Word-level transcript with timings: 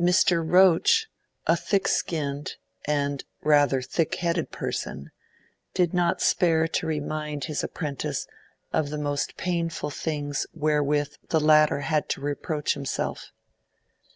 Mr. 0.00 0.48
Roach, 0.48 1.08
a 1.44 1.56
thick 1.56 1.88
skinned 1.88 2.54
and 2.86 3.24
rather 3.42 3.82
thick 3.82 4.14
headed 4.14 4.52
person, 4.52 5.10
did 5.74 5.92
not 5.92 6.20
spare 6.22 6.68
to 6.68 6.86
remind 6.86 7.46
his 7.46 7.64
apprentice 7.64 8.28
of 8.72 8.90
the 8.90 8.96
most 8.96 9.36
painful 9.36 9.90
things 9.90 10.46
wherewith 10.54 11.16
the 11.30 11.40
latter 11.40 11.80
had 11.80 12.08
to 12.10 12.20
reproach 12.20 12.74
himself. 12.74 13.32